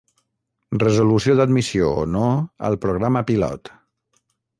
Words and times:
Resolució 0.83 1.35
d'admissió 1.39 1.91
o 2.05 2.07
no 2.15 2.23
al 2.71 2.79
Programa 2.87 3.23
pilot. 3.29 3.71